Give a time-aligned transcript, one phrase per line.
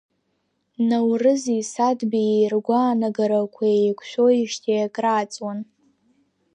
[0.89, 5.59] Наурызи Саҭбеии ргәаанагарақәа еиқәшәоижьҭеи акрааҵуан.